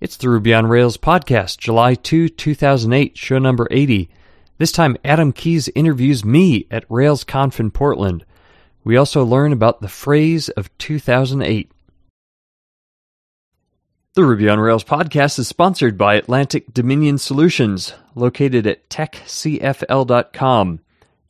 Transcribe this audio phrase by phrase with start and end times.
[0.00, 4.08] It's the Ruby on Rails podcast, July 2, 2008, show number 80.
[4.56, 8.24] This time, Adam Keys interviews me at RailsConf in Portland.
[8.82, 11.70] We also learn about the phrase of 2008.
[14.14, 20.80] The Ruby on Rails podcast is sponsored by Atlantic Dominion Solutions, located at techcfl.com.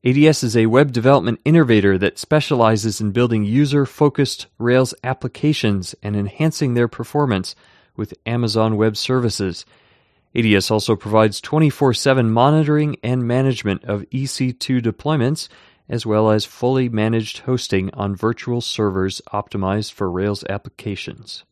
[0.05, 6.14] ADS is a web development innovator that specializes in building user focused Rails applications and
[6.14, 7.57] enhancing their performance
[8.01, 9.67] with Amazon Web Services.
[10.35, 15.49] ADS also provides 24 7 monitoring and management of EC2 deployments,
[15.86, 21.44] as well as fully managed hosting on virtual servers optimized for Rails applications.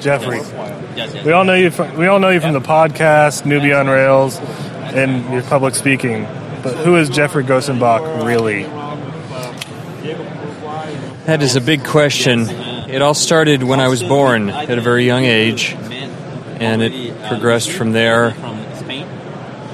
[0.00, 0.40] Geoffrey,
[1.24, 1.70] we all know you.
[1.72, 4.38] From, we all know you from the podcast, Nuby on Rails,
[4.94, 6.28] and your public speaking.
[6.62, 8.62] But who is Geoffrey Grosenbach really?
[11.26, 12.73] That is a big question.
[12.94, 15.72] It all started when I was born at a very young age,
[16.60, 18.36] and it progressed from there.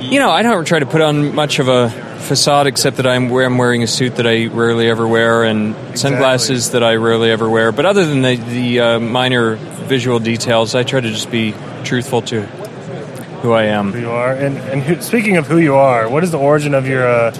[0.00, 3.30] You know, I don't try to put on much of a facade except that I'm,
[3.30, 6.80] I'm wearing a suit that I rarely ever wear and sunglasses exactly.
[6.80, 7.72] that I rarely ever wear.
[7.72, 12.22] But other than the, the uh, minor visual details, I try to just be truthful
[12.22, 12.46] to
[13.42, 13.92] who I am.
[13.92, 16.72] Who you are, and and who, speaking of who you are, what is the origin
[16.72, 17.32] of your uh,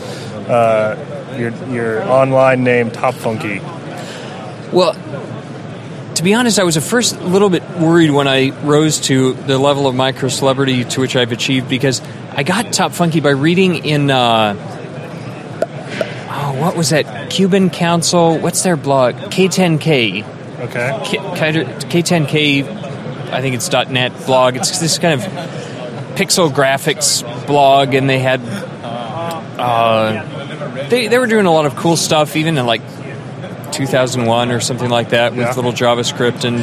[0.47, 3.61] uh, your your online name, Top Funky?
[4.73, 4.95] Well,
[6.21, 9.33] to be honest, I was at first a little bit worried when I rose to
[9.33, 13.31] the level of micro celebrity to which I've achieved because I got top funky by
[13.31, 14.11] reading in.
[14.11, 14.55] Uh,
[16.31, 17.31] oh, what was that?
[17.31, 18.37] Cuban Council.
[18.39, 19.15] What's their blog?
[19.15, 20.61] K10K.
[20.61, 21.01] Okay.
[21.07, 21.17] K-
[22.03, 22.67] K10K.
[23.33, 24.57] I think it's .net blog.
[24.57, 25.27] It's this kind of
[26.17, 28.43] pixel graphics blog, and they had.
[29.59, 32.83] Uh, they, they were doing a lot of cool stuff, even in like
[33.71, 35.55] 2001 or something like that with yeah.
[35.55, 36.59] little JavaScript and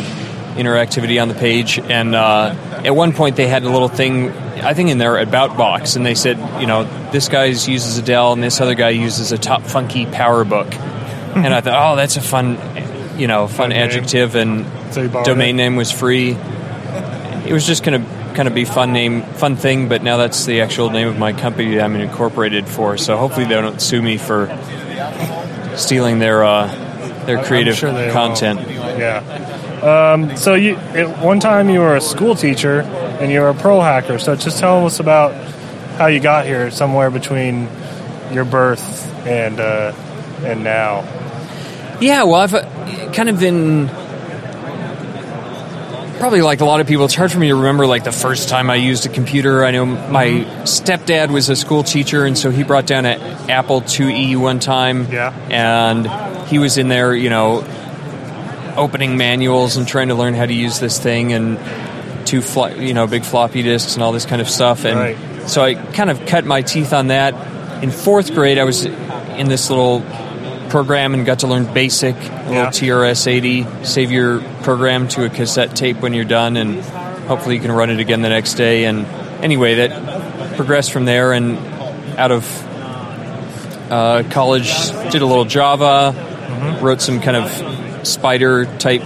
[0.58, 1.80] interactivity on the page.
[1.80, 5.55] And uh, at one point, they had a little thing, I think, in their about
[5.55, 8.90] box, and they said, you know, this guy uses a Dell and this other guy
[8.90, 10.73] uses a Top Funky PowerBook.
[11.35, 12.59] and I thought, oh, that's a fun,
[13.19, 14.35] you know, fun adjective.
[14.35, 15.63] And so domain it?
[15.63, 16.31] name was free.
[16.31, 19.88] It was just going to kind of be fun name, fun thing.
[19.88, 22.97] But now that's the actual name of my company I'm incorporated for.
[22.97, 24.47] So hopefully they don't sue me for
[25.75, 26.44] stealing their.
[26.44, 26.87] Uh,
[27.27, 28.65] their creative sure content.
[28.65, 28.73] Will.
[28.97, 29.21] Yeah.
[29.83, 33.53] Um, so you, at one time you were a school teacher and you were a
[33.53, 34.17] pro hacker.
[34.17, 35.35] So just tell us about
[35.97, 37.67] how you got here, somewhere between
[38.31, 39.93] your birth and uh,
[40.43, 41.01] and now.
[41.99, 43.89] Yeah, well, I've uh, kind of been
[46.19, 47.05] probably like a lot of people.
[47.05, 49.63] It's hard for me to remember like the first time I used a computer.
[49.63, 50.61] I know my mm-hmm.
[50.63, 55.11] stepdad was a school teacher, and so he brought down an Apple IIe one time.
[55.11, 57.63] Yeah, and he was in there, you know,
[58.77, 61.57] opening manuals and trying to learn how to use this thing and
[62.27, 64.85] two, fl- you know, big floppy disks and all this kind of stuff.
[64.85, 65.50] And right.
[65.50, 67.33] so I kind of cut my teeth on that.
[67.83, 70.00] In fourth grade, I was in this little
[70.69, 72.50] program and got to learn BASIC, a yeah.
[72.50, 76.81] little TRS-80, save your program to a cassette tape when you're done, and
[77.28, 78.85] hopefully you can run it again the next day.
[78.85, 79.06] And
[79.44, 81.57] anyway, that progressed from there, and
[82.17, 82.66] out of
[83.91, 84.72] uh, college,
[85.11, 86.85] did a little Java, mm-hmm.
[86.85, 89.01] wrote some kind of spider type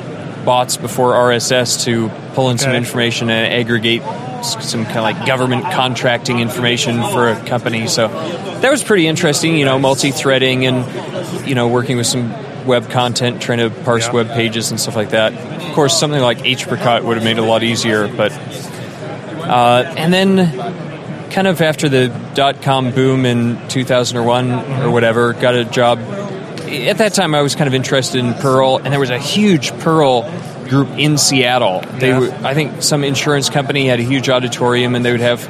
[0.45, 2.65] bots before RSS to pull in okay.
[2.65, 4.01] some information and aggregate
[4.43, 7.87] some kind of like government contracting information for a company.
[7.87, 10.83] So that was pretty interesting, you know, multi-threading and
[11.45, 12.31] you know working with some
[12.65, 14.13] web content, trying to parse yeah.
[14.13, 15.33] web pages and stuff like that.
[15.33, 20.13] Of course, something like Hpricot would have made it a lot easier, but uh, and
[20.13, 24.81] then kind of after the dot com boom in 2001 mm-hmm.
[24.83, 25.99] or whatever, got a job
[26.71, 29.71] at that time I was kind of interested in Perl, and there was a huge
[29.79, 30.23] Perl
[30.69, 31.81] group in Seattle.
[31.81, 32.19] They yeah.
[32.19, 35.41] were, I think some insurance company had a huge auditorium, and they would have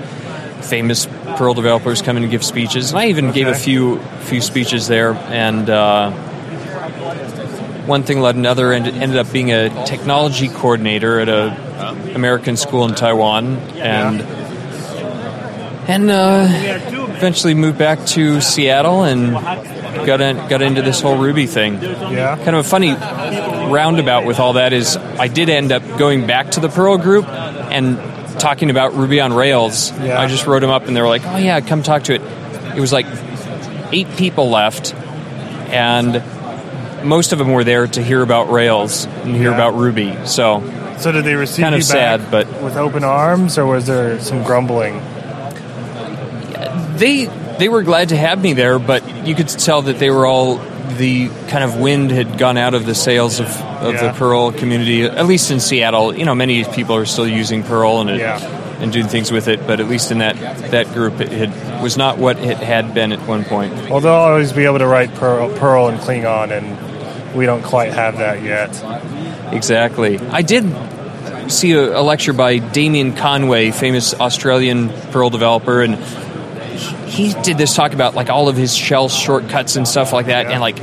[0.65, 1.05] famous
[1.37, 2.91] Perl developers come in and give speeches.
[2.91, 3.43] And I even okay.
[3.43, 6.11] gave a few few speeches there, and uh,
[7.85, 12.85] one thing led another, and ended up being a technology coordinator at a American school
[12.85, 14.19] in Taiwan, and.
[14.19, 14.37] Yeah.
[15.87, 16.47] And uh,
[17.21, 19.33] eventually moved back to Seattle and
[20.05, 21.81] got in, got into this whole Ruby thing.
[21.81, 22.35] Yeah.
[22.37, 22.93] Kind of a funny
[23.71, 27.27] roundabout with all that is I did end up going back to the Perl group
[27.27, 27.97] and
[28.41, 29.91] talking about Ruby on Rails.
[29.99, 30.19] Yeah.
[30.19, 32.21] I just wrote them up and they were like, "Oh yeah, come talk to it."
[32.75, 33.05] It was like
[33.91, 36.23] eight people left, and
[37.05, 39.55] most of them were there to hear about Rails and hear yeah.
[39.55, 40.17] about Ruby.
[40.25, 40.61] So,
[40.99, 44.43] so did they receive kind of sad, but with open arms, or was there some
[44.43, 44.99] grumbling?
[46.97, 47.25] They
[47.57, 50.57] they were glad to have me there, but you could tell that they were all
[50.97, 53.47] the kind of wind had gone out of the sails of
[53.81, 54.07] of Yeah.
[54.07, 56.15] the Perl community, at least in Seattle.
[56.15, 58.39] You know, many people are still using Perl and it, Yeah.
[58.79, 60.35] and doing things with it, but at least in that
[60.71, 63.73] that group, it had, was not what it had been at one point.
[63.89, 67.93] Well, they'll always be able to write Perl, Perl and Klingon, and we don't quite
[67.93, 68.69] have that yet.
[69.51, 70.19] Exactly.
[70.31, 70.65] I did
[71.47, 77.57] see a, a lecture by Damian Conway, famous Australian Perl developer, and he he did
[77.57, 80.51] this talk about like all of his shell shortcuts and stuff like that, Yeah.
[80.53, 80.77] and like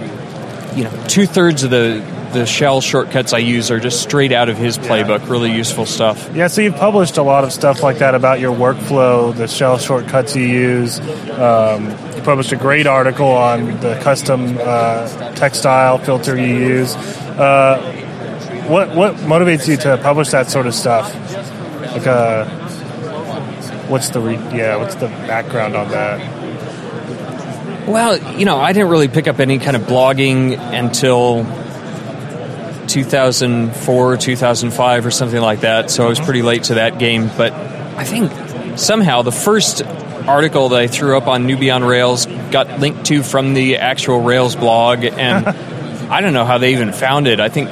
[0.77, 2.03] you know two thirds of the
[2.33, 5.29] the shell shortcuts I use are just straight out of his playbook.
[5.29, 6.31] Really useful stuff.
[6.35, 9.79] Yeah, so you've published a lot of stuff like that about your workflow, the shell
[9.79, 11.01] shortcuts you use.
[11.31, 16.95] Um, you published a great article on the custom uh, textile filter you use.
[16.97, 17.81] Uh,
[18.69, 21.15] what what motivates you to publish that sort of stuff?
[21.95, 22.45] Like, uh,
[23.89, 24.77] what's the re- yeah?
[24.77, 26.39] What's the background on that?
[27.89, 31.45] Well, you know, I didn't really pick up any kind of blogging until
[32.89, 35.91] 2004, 2005, or something like that.
[35.91, 36.25] So I was mm-hmm.
[36.25, 37.31] pretty late to that game.
[37.37, 42.27] But I think somehow the first article that I threw up on Nuby on Rails
[42.51, 45.47] got linked to from the actual Rails blog, and
[46.11, 47.41] I don't know how they even found it.
[47.41, 47.69] I think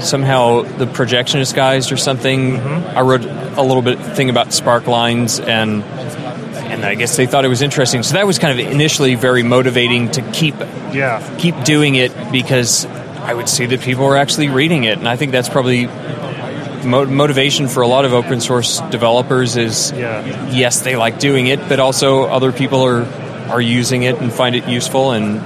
[0.00, 2.58] somehow the projectionist guys or something.
[2.58, 2.98] Mm-hmm.
[2.98, 7.44] I wrote a little bit thing about spark lines and and I guess they thought
[7.44, 8.02] it was interesting.
[8.02, 10.58] So that was kind of initially very motivating to keep
[10.92, 12.86] Yeah, keep doing it because
[13.24, 17.06] I would see that people were actually reading it, and I think that's probably mo-
[17.06, 19.56] motivation for a lot of open source developers.
[19.56, 23.04] Is yeah, yes, they like doing it, but also other people are
[23.50, 25.38] are using it and find it useful and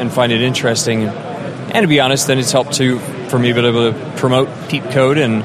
[0.00, 1.04] and find it interesting.
[1.04, 2.98] And to be honest, then it's helped to
[3.28, 5.42] for me to be able to promote PeepCode and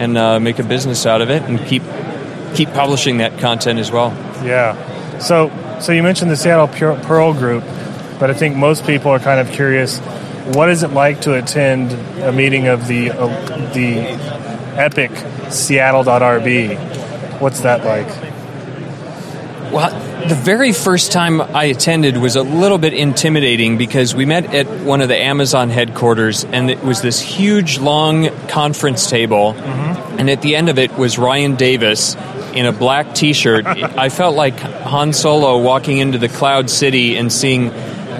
[0.00, 1.82] and uh, make a business out of it and keep
[2.54, 4.12] keep publishing that content as well.
[4.44, 5.18] yeah.
[5.18, 7.64] So so you mentioned the Seattle Perl group,
[8.20, 9.98] but I think most people are kind of curious.
[10.54, 13.26] What is it like to attend a meeting of the uh,
[13.72, 13.98] the
[14.78, 15.10] epic
[15.50, 17.40] Seattle.rb?
[17.40, 18.06] What's that like?
[19.72, 19.90] Well,
[20.28, 24.68] the very first time I attended was a little bit intimidating because we met at
[24.84, 30.42] one of the Amazon headquarters, and it was this huge, long conference table, and at
[30.42, 32.14] the end of it was Ryan Davis
[32.54, 33.66] in a black T-shirt.
[33.66, 37.70] I felt like Han Solo walking into the Cloud City and seeing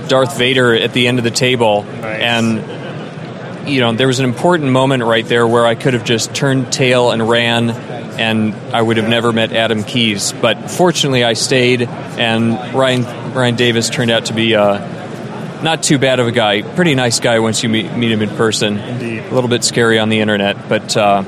[0.09, 4.71] Darth Vader at the end of the table, and you know, there was an important
[4.71, 8.97] moment right there where I could have just turned tail and ran, and I would
[8.97, 10.33] have never met Adam Keys.
[10.33, 13.05] But fortunately, I stayed, and Ryan
[13.35, 16.63] Ryan Davis turned out to be uh, not too bad of a guy.
[16.63, 18.79] Pretty nice guy once you meet, meet him in person.
[18.79, 19.25] Indeed.
[19.25, 21.23] A little bit scary on the internet, but uh,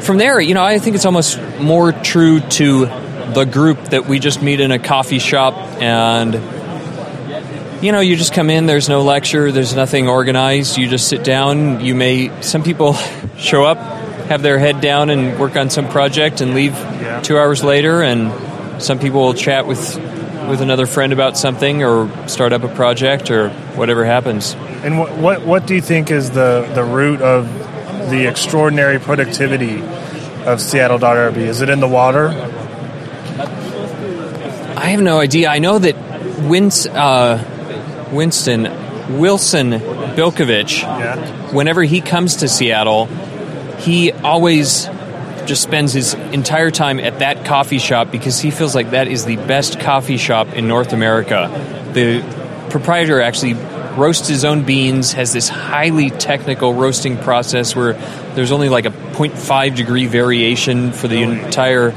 [0.00, 4.18] from there, you know, I think it's almost more true to the group that we
[4.18, 6.34] just meet in a coffee shop and
[7.80, 10.76] you know, you just come in, there's no lecture, there's nothing organized.
[10.78, 11.80] You just sit down.
[11.84, 12.94] You may, some people
[13.38, 13.78] show up,
[14.28, 17.20] have their head down, and work on some project and leave Yeah.
[17.20, 18.02] two hours later.
[18.02, 19.96] And some people will chat with,
[20.48, 24.54] with another friend about something or start up a project or whatever happens.
[24.82, 27.46] And what what, what do you think is the, the root of
[28.10, 29.82] the extraordinary productivity
[30.46, 31.36] of Seattle.rb?
[31.36, 32.28] Is it in the water?
[34.76, 35.48] I have no idea.
[35.48, 35.96] I know that
[36.48, 37.42] Wince, uh,
[38.12, 38.68] Winston
[39.18, 41.16] Wilson Bilkovich, Yeah.
[41.52, 43.06] whenever he comes to Seattle,
[43.78, 44.88] he always
[45.46, 49.24] just spends his entire time at that coffee shop because he feels like that is
[49.24, 51.50] the best coffee shop in North America.
[51.94, 52.22] The
[52.68, 53.54] proprietor actually
[53.96, 57.94] roasts his own beans, has this highly technical roasting process where
[58.34, 61.94] there's only like a 0.5 degree variation for the entire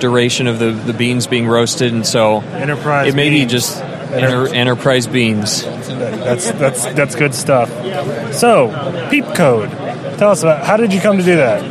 [0.00, 3.78] duration of the, the beans being roasted, and so Enterprise it may be just
[4.12, 5.62] enter, enterprise beans.
[5.62, 7.68] That's that's that's good stuff.
[8.34, 9.70] So, Peep Code.
[10.18, 11.62] Tell us about how did you come to do that?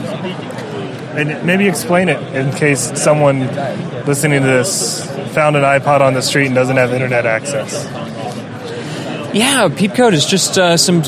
[1.18, 3.42] And maybe explain it in case someone
[4.06, 7.86] listening to this found an iPod on the street and doesn't have internet access.
[9.34, 11.04] Yeah, PeepCode is just uh, some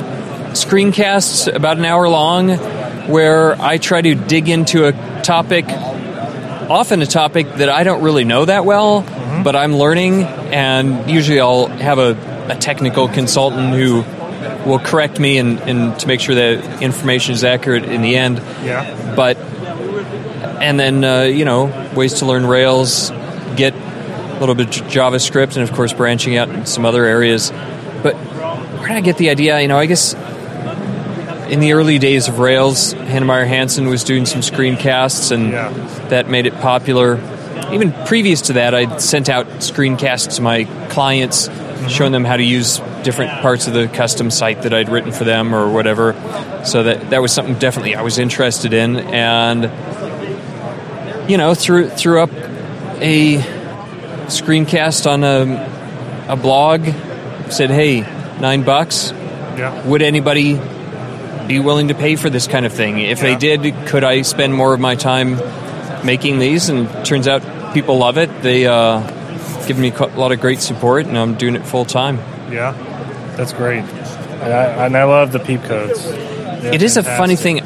[0.54, 2.50] screencasts about an hour long
[3.08, 4.92] where I try to dig into a
[5.24, 9.02] topic, often a topic that I don't really know that well,
[9.44, 12.16] but I'm learning, and usually I'll have a,
[12.50, 14.04] a technical consultant who
[14.70, 18.38] will correct me and, and to make sure that information is accurate in the end.
[18.64, 19.14] Yeah.
[19.16, 19.38] But
[20.62, 23.10] and then uh, you know ways to learn Rails,
[23.56, 27.52] get a little bit of JavaScript, and of course branching out in some other areas.
[28.04, 29.60] But where did I get the idea?
[29.62, 30.14] You know, I guess
[31.52, 35.70] in the early days of Rails, Heinemeier Hansson was doing some screencasts, and Yeah.
[36.10, 37.18] that made it popular.
[37.74, 41.88] Even previous to that, I'd sent out screencasts to my clients mm-hmm.
[41.88, 45.24] showing them how to use different parts of the custom site that I'd written for
[45.24, 46.14] them or whatever.
[46.66, 49.64] So that that was something definitely I was interested in, and
[51.30, 52.32] you know, threw threw up
[53.00, 53.38] a
[54.28, 56.86] screencast on a a blog.
[57.50, 58.02] Said, "Hey,
[58.40, 59.12] nine bucks.
[59.58, 59.86] Yeah.
[59.88, 60.60] Would anybody
[61.48, 63.00] be willing to pay for this kind of thing?
[63.00, 63.30] If Yeah.
[63.30, 65.40] they did, could I spend more of my time
[66.04, 67.42] making these?" And turns out
[67.74, 68.42] people love it.
[68.42, 69.02] They uh,
[69.68, 72.18] give me a lot of great support, and I'm doing it full time.
[72.52, 72.72] Yeah.
[73.38, 73.84] That's great.
[73.84, 76.04] And I, and I love the peep codes.
[76.04, 77.64] They're It is a funny thing.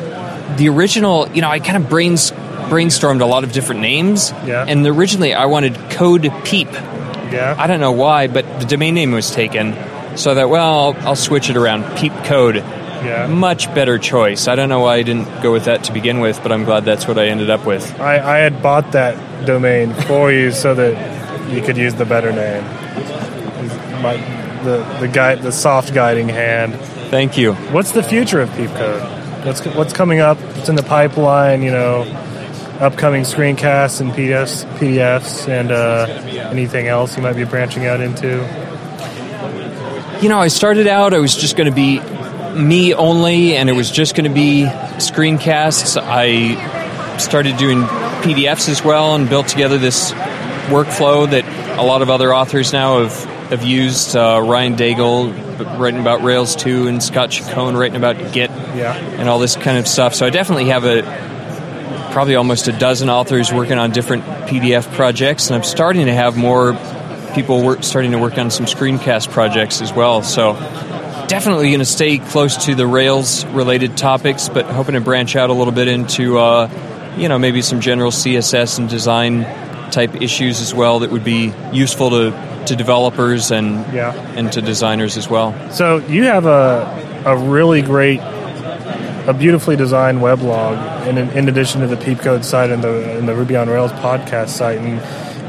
[0.58, 4.32] The original, you know, I kind of brains, brainstormed a lot of different names.
[4.46, 4.66] Yeah.
[4.68, 6.72] And originally I wanted Code Peep.
[6.72, 7.56] Yeah.
[7.58, 9.74] I don't know why, but the domain name was taken.
[10.18, 11.98] So I thought, well, I'll, I'll switch it around.
[11.98, 12.64] Peep Code.
[13.04, 13.28] Yeah.
[13.28, 14.48] Much better choice.
[14.48, 16.86] I don't know why I didn't go with that to begin with, but I'm glad
[16.86, 18.00] that's what I ended up with.
[18.00, 22.32] I, I had bought that domain for you so that you could use the better
[22.32, 22.64] name.
[24.02, 24.18] My,
[24.64, 26.75] the the guide, the soft guiding hand.
[27.10, 27.54] Thank you.
[27.54, 29.46] What's the future of PeepCode?
[29.46, 30.38] What's what's coming up?
[30.40, 31.62] What's in the pipeline?
[31.62, 32.02] You know,
[32.80, 36.08] upcoming screencasts and PDFs, PDFs, and uh,
[36.50, 38.38] anything else you might be branching out into?
[40.22, 42.00] You know, I started out, I was just going to be
[42.56, 44.66] me only, and it was just going to be
[44.98, 46.02] screencasts.
[46.02, 50.12] I started doing PDFs as well and built together this
[50.70, 51.46] workflow that
[51.80, 54.16] a lot of other authors now have, have used.
[54.16, 58.96] Uh, Ryan Daigle writing about Rails 2 and Scott Chacon writing about Git Yeah.
[58.96, 60.16] and all this kind of stuff.
[60.16, 61.04] So I definitely have a
[62.12, 66.38] probably almost a dozen authors working on different PDF projects, and I'm starting to have
[66.38, 66.78] more
[67.36, 70.24] people work, starting to work on some screencast projects as well.
[70.24, 70.54] So
[71.27, 75.50] definitely going to stay close to the Rails related topics, but hoping to branch out
[75.50, 76.70] a little bit into uh,
[77.17, 79.44] you know maybe some general CSS and design
[79.91, 84.13] type issues as well that would be useful to to developers and Yeah.
[84.36, 85.53] and to designers as well.
[85.72, 91.88] So you have a a really great, a beautifully designed weblog, in, in addition to
[91.88, 95.00] the PeepCode site and the and the Ruby on Rails podcast site, and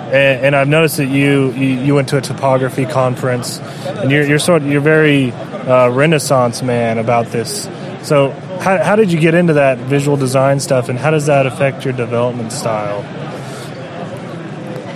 [0.07, 4.25] and, and I've noticed that you, you you went to a typography conference, and you're
[4.25, 5.33] you're sort you're very
[5.67, 7.69] uh, Renaissance man about this.
[8.03, 8.31] So
[8.61, 11.85] how how did you get into that visual design stuff, and how does that affect
[11.85, 13.03] your development style?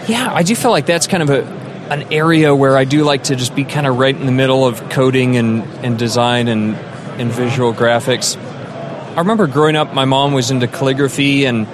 [0.08, 1.60] Yeah, I do feel like that's kind of a
[1.90, 4.64] an area where I do like to just be kind of right in the middle
[4.64, 6.76] of coding and, and design and
[7.20, 8.36] and visual graphics.
[8.36, 11.66] I remember growing up, my mom was into calligraphy, and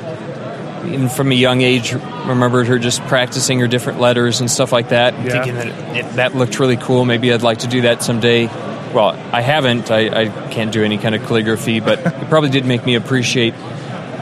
[0.86, 4.88] even from a young age, remembered her just practicing her different letters and stuff like
[4.88, 5.30] that, Yeah.
[5.30, 7.04] thinking that it, that looked really cool.
[7.04, 8.48] Maybe I'd like to do that someday.
[8.96, 9.90] Well, I haven't.
[9.90, 13.52] I, I can't do any kind of calligraphy, but it probably did make me appreciate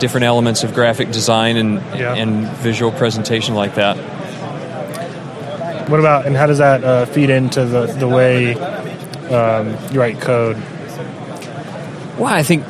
[0.01, 2.13] different elements of graphic design and Yeah.
[2.15, 3.97] and visual presentation like that.
[5.89, 8.55] What about and how does that uh, feed into the the way
[9.31, 10.57] um, you write code?
[12.19, 12.65] Well, I think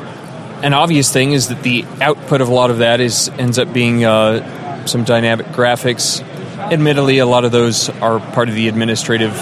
[0.63, 3.73] an obvious thing is that the output of a lot of that is ends up
[3.73, 6.21] being uh, some dynamic graphics.
[6.71, 9.35] Admittedly, a lot of those are part of the administrative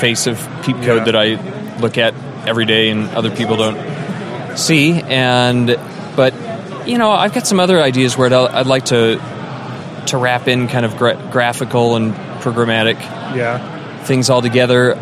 [0.00, 1.04] face of PeepCode Yeah.
[1.04, 2.14] that I look at
[2.46, 4.92] every day, and other people don't see.
[5.02, 5.66] And
[6.16, 6.34] but
[6.88, 9.20] you know, I've got some other ideas where I'd, I'd like to
[10.06, 12.98] to wrap in kind of gra- graphical and programmatic
[13.36, 14.04] Yeah.
[14.04, 14.94] things all together.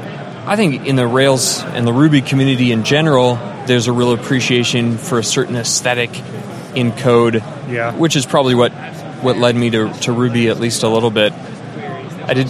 [0.47, 4.97] I think in the Rails and the Ruby community in general, there's a real appreciation
[4.99, 6.11] for a certain aesthetic
[6.75, 7.37] in code,
[7.69, 7.93] Yeah.
[7.95, 8.73] which is probably what
[9.23, 11.33] what led me to, to Ruby at least a little bit.
[12.27, 12.49] I did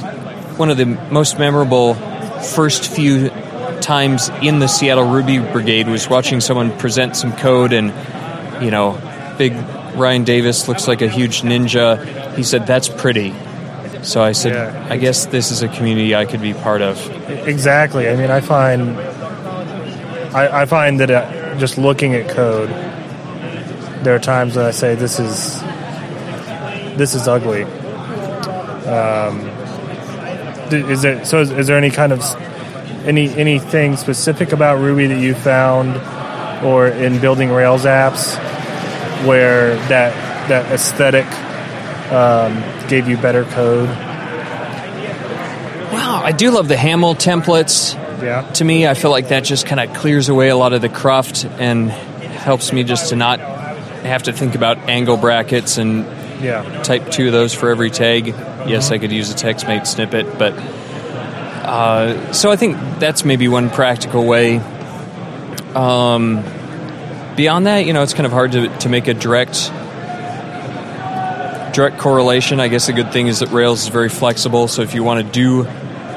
[0.58, 3.30] one of the most memorable first few
[3.86, 7.92] times in the Seattle Ruby Brigade was watching someone present some code and
[8.62, 8.98] you know,
[9.38, 9.52] big
[9.96, 12.34] Ryan Davis looks like a huge ninja.
[12.36, 13.32] He said that's pretty.
[14.02, 14.86] So I said, Yeah.
[14.90, 16.98] I guess this is a community I could be part of.
[17.46, 18.08] Exactly.
[18.08, 18.98] I mean, I find
[20.34, 22.68] I, I find that uh, just looking at code,
[24.04, 25.60] there are times when I say this is
[26.98, 27.62] this is ugly.
[28.86, 29.40] Um,
[30.72, 31.40] is there so?
[31.40, 32.20] Is, is there any kind of
[33.06, 35.96] any anything specific about Ruby that you found,
[36.64, 38.36] or in building Rails apps,
[39.26, 40.12] where that
[40.48, 41.26] that aesthetic
[42.12, 43.88] um, gave you better code?
[45.92, 47.94] Wow, I do love the Haml templates.
[48.22, 48.42] Yeah.
[48.52, 50.88] To me, I feel like that just kind of clears away a lot of the
[50.88, 56.04] cruft and helps me just to not have to think about angle brackets and
[56.42, 56.82] Yeah.
[56.82, 58.34] type two of those for every tag.
[58.66, 60.54] Yes, I could use a TextMate snippet, but
[61.66, 64.58] uh, so I think that's maybe one practical way.
[65.74, 66.42] Um,
[67.36, 69.70] beyond that, you know, it's kind of hard to, to make a direct
[71.74, 72.58] direct correlation.
[72.58, 74.68] I guess a good thing is that Rails is very flexible.
[74.68, 75.64] So if you want to do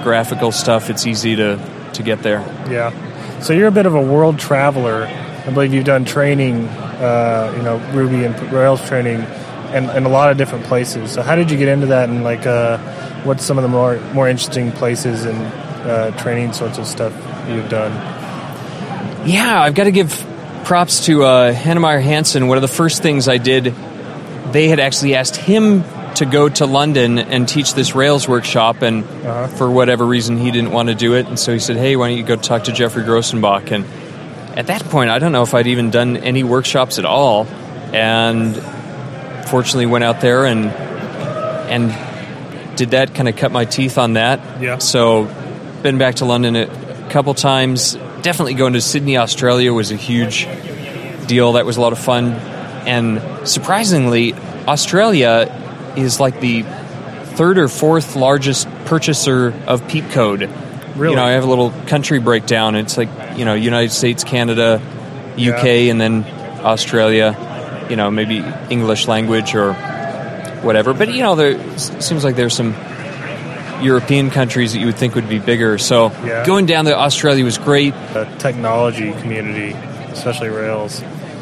[0.04, 1.60] graphical stuff, it's easy to
[1.94, 2.40] to get there.
[2.70, 2.94] Yeah.
[3.42, 5.06] So you're a bit of a world traveler.
[5.06, 9.26] I believe you've done training, uh, you know, Ruby and Rails training,
[9.74, 11.12] in, in a lot of different places.
[11.12, 12.78] So how did you get into that, and like, uh,
[13.24, 15.38] what's some of the more more interesting places and
[15.86, 17.14] uh, training sorts of stuff
[17.50, 17.92] you've done?
[19.28, 20.26] Yeah, I've got to give
[20.64, 22.48] props to uh, Heinemeier Hansson.
[22.48, 23.74] One of the first things I did,
[24.52, 25.84] they had actually asked him
[26.16, 29.48] to go to London and teach this Rails workshop, and uh-huh.
[29.48, 31.28] for whatever reason, he didn't want to do it.
[31.28, 33.86] And so he said, "Hey, why don't you go talk to Geoffrey Grosenbach?" And
[34.58, 37.46] at that point, I don't know if I'd even done any workshops at all,
[37.94, 38.56] and
[39.50, 42.09] fortunately went out there and and
[42.80, 43.14] did that.
[43.14, 44.62] Kind of cut my teeth on that.
[44.62, 44.80] Yeah.
[44.80, 45.26] So,
[45.84, 50.48] been back to London a couple times definitely going to Sydney, Australia was a huge
[51.28, 51.54] deal.
[51.54, 52.34] That was a lot of fun.
[52.34, 54.34] And surprisingly,
[54.68, 60.96] Australia is like the third or fourth largest purchaser of PeepCode.
[60.96, 61.12] Really?
[61.12, 62.76] You know, I have a little country breakdown.
[62.76, 64.82] It's like, you know, United States, Canada,
[65.34, 65.92] UK, yeah.
[65.92, 66.26] and then
[66.66, 69.74] Australia, you know, maybe English language or
[70.64, 70.94] whatever.
[70.94, 72.74] But, you know, there seems like there's some
[73.82, 75.78] European countries that you would think would be bigger.
[75.78, 76.46] So yeah.
[76.46, 77.94] going down to Australia was great.
[78.14, 79.72] The technology community,
[80.12, 81.02] especially Rails.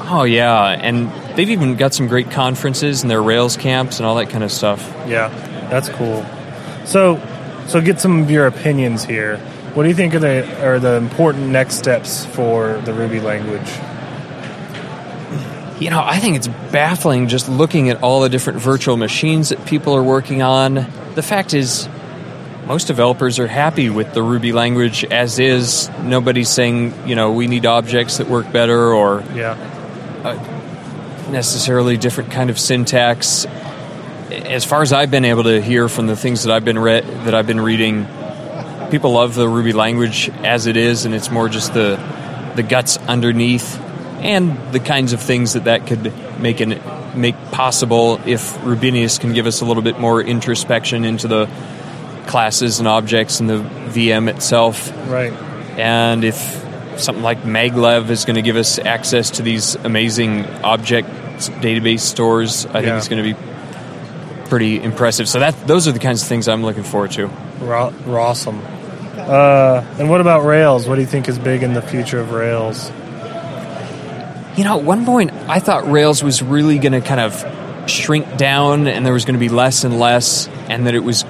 [0.09, 4.15] Oh yeah, and they've even got some great conferences and their Rails camps and all
[4.15, 4.81] that kind of stuff.
[5.07, 5.27] Yeah,
[5.69, 6.25] that's cool.
[6.85, 7.21] So,
[7.67, 9.37] so get some of your opinions here.
[9.73, 13.69] What do you think are the are the important next steps for the Ruby language?
[15.79, 19.63] You know, I think it's baffling just looking at all the different virtual machines that
[19.67, 20.73] people are working on.
[21.13, 21.87] The fact is,
[22.65, 25.89] most developers are happy with the Ruby language as is.
[26.01, 29.53] Nobody's saying, you know, we need objects that work better or yeah.
[30.23, 33.45] Uh, necessarily different kind of syntax.
[34.31, 37.05] As far as I've been able to hear from the things that I've been read
[37.25, 38.07] that I've been reading,
[38.89, 41.95] people love the Ruby language as it is, and it's more just the
[42.55, 43.79] the guts underneath
[44.19, 46.81] and the kinds of things that that could make an
[47.19, 51.49] make possible if Rubinius can give us a little bit more introspection into the
[52.27, 54.91] classes and objects in the VM itself.
[55.07, 55.33] Right.
[55.77, 56.35] And if
[56.97, 61.09] something like maglev is going to give us access to these amazing object
[61.61, 62.81] database stores, I yeah.
[62.81, 65.27] think it's going to be pretty impressive.
[65.27, 67.29] So that those are the kinds of things I'm looking forward to.
[68.07, 68.61] Awesome.
[69.15, 70.87] Uh, and what about Rails?
[70.87, 72.91] What do you think is big in the future of Rails?
[74.57, 78.37] You know, at one point I thought Rails was really going to kind of shrink
[78.37, 81.23] down and there was going to be less and less and that it was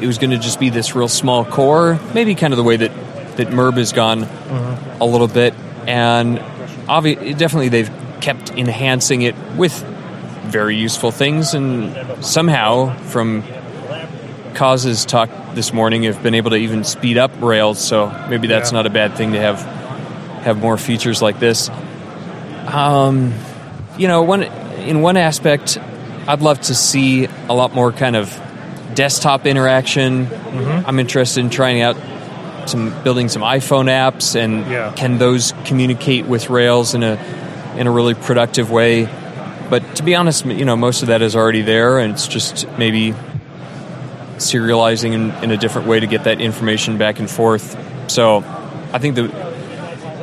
[0.00, 2.76] it was going to just be this real small core, maybe kind of the way
[2.76, 2.92] that
[3.36, 4.98] that Merb has gone uh-huh.
[5.00, 5.54] a little bit,
[5.86, 6.38] and
[6.88, 9.72] obviously, definitely they've kept enhancing it with
[10.44, 13.42] very useful things, and somehow from
[14.54, 18.70] causes talk this morning have been able to even speed up Rails, so maybe that's
[18.72, 18.78] yeah.
[18.78, 19.60] not a bad thing to have
[20.42, 21.70] have more features like this.
[22.66, 23.32] Um,
[23.96, 25.78] you know, one in one aspect,
[26.26, 28.30] I'd love to see a lot more kind of
[28.94, 30.26] desktop interaction.
[30.26, 30.88] Mm-hmm.
[30.88, 31.96] I'm interested in trying out
[32.68, 34.92] some building some iPhone apps, and yeah.
[34.96, 37.16] can those communicate with Rails in a
[37.76, 39.04] in a really productive way?
[39.68, 42.68] But to be honest, you know, most of that is already there, and it's just
[42.78, 43.14] maybe
[44.36, 47.76] serializing in, in a different way to get that information back and forth.
[48.10, 48.38] So,
[48.92, 49.45] I think the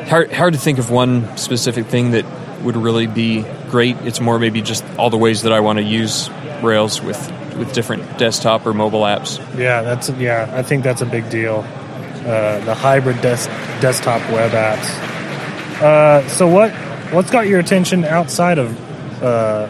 [0.08, 2.26] hard hard to think of one specific thing that
[2.62, 3.98] would really be great.
[3.98, 6.30] It's more maybe just all the ways that I want to use
[6.62, 9.38] Rails with with different desktop or mobile apps.
[9.58, 10.50] Yeah, that's yeah.
[10.54, 11.66] I think that's a big deal.
[12.26, 13.48] Uh, the hybrid des-
[13.82, 14.90] desktop web apps.
[15.82, 16.72] Uh, so what
[17.12, 19.68] what's got your attention outside of uh,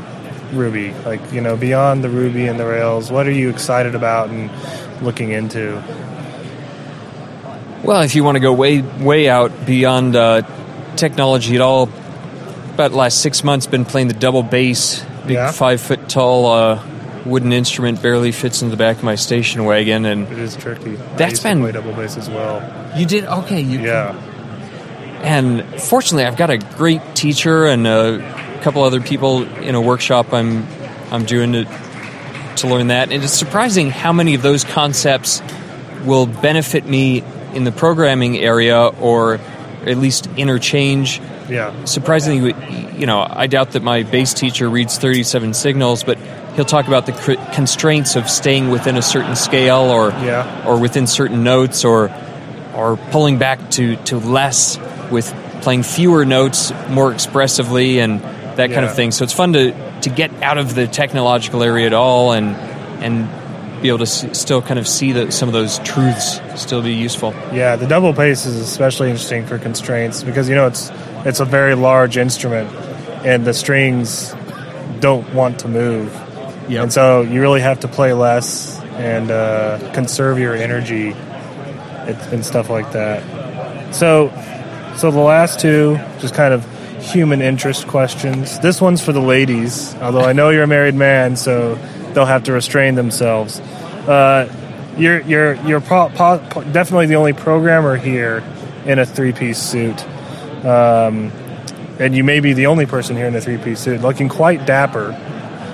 [0.54, 0.93] Ruby?
[1.06, 4.52] Like you know, beyond the Ruby and the Rails, what are you excited about and
[5.02, 5.82] looking into?
[7.84, 10.43] Well, if you want to go way way out beyond uh,
[10.96, 11.89] technology at all,
[12.74, 15.52] about the last six months, been playing the double bass, big yeah.
[15.52, 16.84] five foot tall uh,
[17.26, 20.96] wooden instrument barely fits in the back of my station wagon, and it is tricky.
[21.17, 22.98] That's been play double bass as well.
[22.98, 23.60] You did okay.
[23.60, 24.15] You yeah.
[25.22, 30.34] And fortunately, I've got a great teacher and a couple other people in a workshop
[30.34, 30.65] I'm
[31.12, 31.65] I'm doing to
[32.58, 33.12] to learn that.
[33.12, 35.41] And it's surprising how many of those concepts
[36.06, 37.24] will benefit me
[37.55, 39.35] in the programming area or
[39.85, 41.19] at least interchange.
[41.49, 41.85] Yeah.
[41.85, 42.53] Surprisingly,
[42.97, 46.17] you know, I doubt that my bass teacher reads 37signals, but
[46.55, 47.11] he'll talk about the
[47.53, 50.67] constraints of staying within a certain scale or yeah.
[50.67, 52.13] or within certain notes or
[52.75, 54.79] or pulling back to, to less
[55.11, 58.21] with playing fewer notes more expressively and
[58.57, 58.75] that yeah.
[58.75, 59.11] kind of thing.
[59.11, 62.55] So it's fun to, to get out of the technological area at all and
[63.03, 63.29] and
[63.84, 66.93] be able to s still kind of see that some of those truths still be
[66.93, 67.32] useful.
[67.52, 70.89] Yeah, the double bass is especially interesting for constraints because you know it's
[71.26, 72.74] it's a very large instrument
[73.24, 74.34] and the strings
[75.00, 76.12] don't want to move.
[76.69, 76.84] Yep.
[76.84, 82.46] And so you really have to play less and uh, conserve your energy and, and
[82.46, 83.22] stuff like that.
[83.93, 84.32] So,
[84.98, 86.65] so the last two, just kind of
[87.04, 88.60] human interest questions.
[88.60, 91.78] This one's for the ladies, although I know you're a married man, so
[92.13, 93.60] they'll have to restrain themselves.
[93.60, 94.52] Uh,
[94.97, 98.43] you're you're you're po- definitely the only programmer here
[98.86, 100.04] in a three piece suit.
[100.65, 101.32] Um,
[101.99, 104.65] and you may be the only person here in a three piece suit, looking quite
[104.65, 105.12] dapper,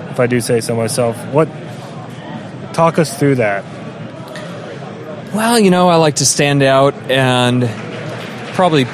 [0.10, 1.17] if I do say so myself.
[1.34, 1.47] What
[2.73, 3.63] talk us through that?
[5.34, 7.69] Well, you know, I like to stand out, and
[8.56, 8.88] probably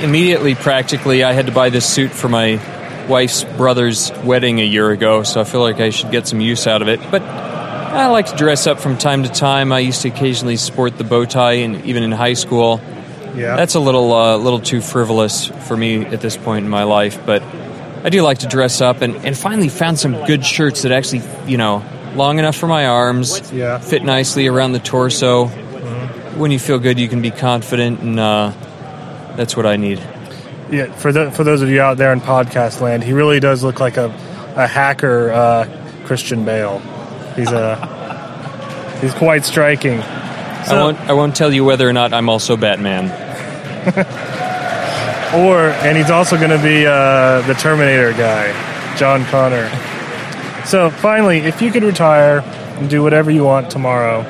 [0.00, 2.58] immediately, practically, I had to buy this suit for my
[3.08, 6.66] wife's brother's wedding a year ago, so I feel like I should get some use
[6.66, 7.00] out of it.
[7.10, 9.72] But I like to dress up from time to time.
[9.72, 12.80] I used to occasionally sport the bow tie, and even in high school.
[13.34, 16.84] Yeah, That's a little uh, little too frivolous for me at this point in my
[16.84, 17.42] life, but
[18.02, 21.22] I do like to dress up and, and finally found some good shirts that actually,
[21.46, 23.78] you know, long enough for my arms, Yeah.
[23.78, 25.46] fit nicely around the torso.
[26.36, 28.52] When you feel good, you can be confident, and uh,
[29.36, 29.98] that's what I need.
[30.70, 30.92] Yeah.
[30.92, 33.80] For the, for those of you out there in podcast land, he really does look
[33.80, 34.06] like a
[34.56, 36.78] a hacker uh, Christian Bale.
[37.36, 40.00] He's a he's quite striking.
[40.00, 43.12] I won't I won't tell you whether or not I'm also Batman.
[45.34, 49.70] Or and he's also going to be uh, the Terminator guy, John Connor.
[50.66, 54.22] So finally, if you could retire and do whatever you want tomorrow,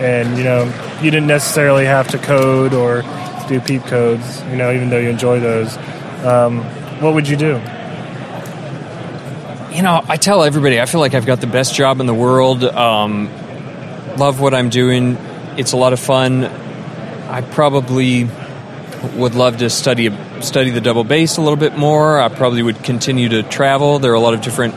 [0.00, 0.64] and you know
[1.00, 3.02] you didn't necessarily have to code or
[3.50, 5.76] do peep codes, you know, even though you enjoy those,
[6.24, 6.60] um,
[7.00, 7.60] what would you do?
[9.74, 12.14] You know, I tell everybody I feel like I've got the best job in the
[12.14, 12.62] world.
[12.62, 13.28] Um,
[14.16, 15.16] love what I'm doing.
[15.56, 16.44] It's a lot of fun.
[16.44, 18.28] I probably
[19.16, 22.20] would love to study study the double bass a little bit more.
[22.20, 23.98] I probably would continue to travel.
[23.98, 24.74] There are a lot of different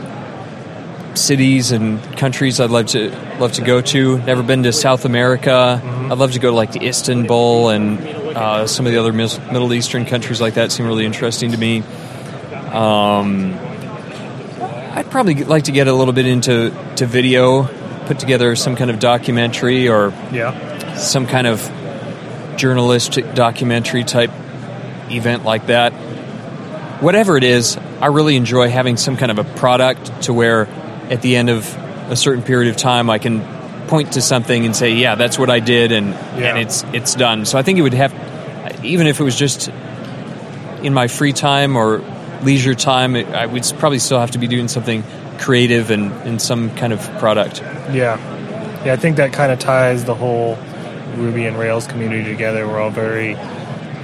[1.16, 4.18] cities and countries I'd love to love to go to.
[4.18, 5.80] Never been to South America.
[5.84, 9.38] I'd love to go to like to Istanbul and uh, some of the other mis-
[9.38, 11.82] Middle Eastern countries like that seem really interesting to me.
[12.72, 13.54] Um,
[14.96, 17.64] I'd probably like to get a little bit into to video,
[18.06, 21.60] put together some kind of documentary or Yeah, some kind of
[22.56, 24.30] journalistic documentary type
[25.10, 25.92] event like that.
[27.02, 30.66] Whatever it is, I really enjoy having some kind of a product to where
[31.10, 31.66] at the end of
[32.10, 33.42] a certain period of time I can
[33.88, 36.50] point to something and say, "Yeah, that's what I did," and Yeah.
[36.50, 37.44] and it's it's done.
[37.44, 38.12] So I think it would have,
[38.84, 39.68] even if it was just
[40.82, 41.98] in my free time or
[42.42, 45.02] leisure time, it, I would probably still have to be doing something
[45.38, 47.60] creative and, and some kind of product.
[47.92, 48.18] yeah,
[48.84, 48.92] yeah.
[48.92, 50.56] I think that kind of ties the whole
[51.16, 52.66] Ruby and Rails community together.
[52.66, 53.34] We're all very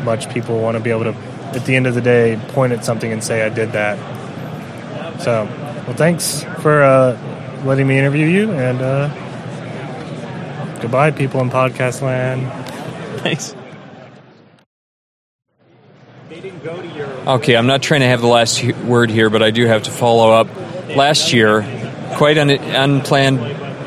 [0.03, 1.15] much people want to be able to,
[1.55, 3.99] at the end of the day, point at something and say, "I did that."
[5.21, 5.45] So,
[5.87, 7.19] well, thanks for uh,
[7.65, 9.09] letting me interview you, and uh,
[10.81, 12.51] goodbye, people in podcast land.
[13.21, 13.55] Thanks.
[17.31, 19.93] Okay, I'm not trying to have the last word here, but I do have to
[19.93, 20.49] follow up.
[20.97, 21.63] Last year,
[22.17, 23.39] quite un- unplanned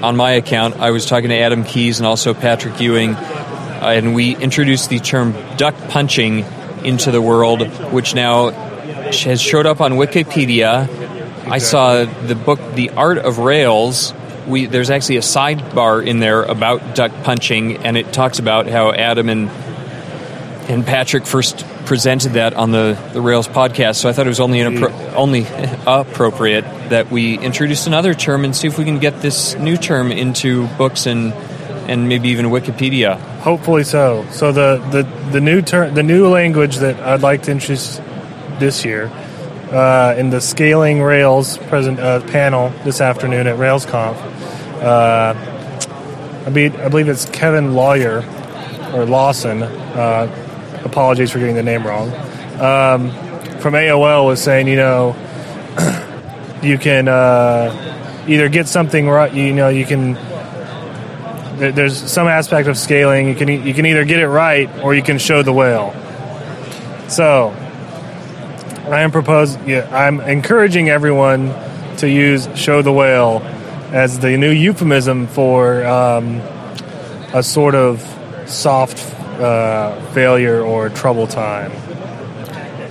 [0.02, 4.16] on my account, I was talking to Adam Keys and also Patrick Ewing, uh, and
[4.16, 6.46] we introduced the term duck punching
[6.86, 10.88] into the world, which now has showed up on Wikipedia.
[11.46, 14.14] I saw the book The Art of Rails.
[14.48, 18.94] We, there's actually a sidebar in there about duck punching, and it talks about how
[18.94, 19.50] Adam and
[20.70, 23.96] and Patrick first presented that on the, the Rails podcast.
[23.96, 25.46] So I thought it was only inappro- only
[25.86, 30.12] appropriate that we introduce another term and see if we can get this new term
[30.12, 31.34] into books and
[31.84, 33.20] and maybe even Wikipedia.
[33.40, 34.26] Hopefully so.
[34.32, 38.00] So the the, the new term, the new language that I'd like to introduce
[38.60, 39.12] this year
[39.72, 44.16] uh, in the scaling Rails present uh, panel this afternoon at RailsConf.
[44.82, 48.18] Uh, I, be, I believe it's Kevin Lawyer
[48.94, 49.64] or Lawson.
[50.86, 52.10] Apologies for getting the name wrong.
[52.60, 53.12] Um,
[53.60, 55.16] from AOL was saying, you know,
[56.62, 59.34] you can uh, either get something right.
[59.34, 60.16] You know, you can
[61.58, 63.28] there's some aspect of scaling.
[63.28, 65.94] You can you can either get it right or you can show the whale.
[67.08, 67.50] So,
[68.90, 69.58] I am propose.
[69.66, 71.54] Yeah, I'm encouraging everyone
[71.98, 73.42] to use "show the whale"
[73.92, 76.38] as the new euphemism for um,
[77.34, 78.02] a sort of
[78.48, 78.98] soft
[79.40, 81.72] uh, failure or trouble time.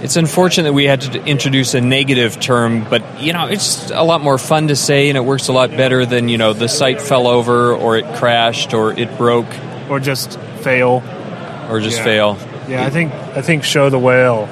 [0.02, 4.02] it's unfortunate that we had to introduce a negative term, but you know it's a
[4.02, 6.68] lot more fun to say, and it works a lot better than you know the
[6.68, 9.46] site fell over, or it crashed, or it broke,
[9.88, 11.02] or just fail,
[11.70, 12.04] or just yeah.
[12.04, 12.38] fail.
[12.68, 14.48] Yeah, I think I think show the whale.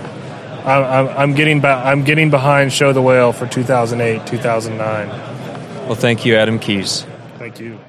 [0.64, 5.09] I'm, I'm getting ba- I'm getting behind show the whale for 2008 2009.
[5.87, 7.07] Well, thank you, Adam Keys.
[7.38, 7.81] Thank you.